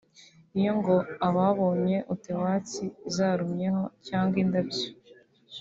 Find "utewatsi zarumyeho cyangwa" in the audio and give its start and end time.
2.13-4.35